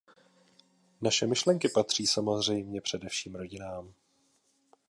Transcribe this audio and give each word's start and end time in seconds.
Naše 1.01 1.27
myšlenky 1.27 1.69
patří 1.69 2.07
samozřejmě 2.07 2.81
především 2.81 3.35
rodinám. 3.35 3.93